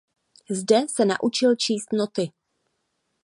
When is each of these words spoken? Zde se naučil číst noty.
Zde 0.49 0.87
se 0.87 1.05
naučil 1.05 1.55
číst 1.55 1.93
noty. 1.93 2.31